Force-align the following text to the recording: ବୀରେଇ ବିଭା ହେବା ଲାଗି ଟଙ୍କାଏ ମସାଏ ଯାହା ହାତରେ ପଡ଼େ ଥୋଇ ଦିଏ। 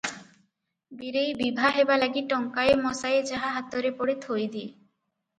ବୀରେଇ 1.01 1.33
ବିଭା 1.41 1.69
ହେବା 1.75 1.97
ଲାଗି 2.03 2.23
ଟଙ୍କାଏ 2.31 2.71
ମସାଏ 2.85 3.19
ଯାହା 3.33 3.51
ହାତରେ 3.59 3.91
ପଡ଼େ 4.01 4.15
ଥୋଇ 4.25 4.47
ଦିଏ। 4.57 4.65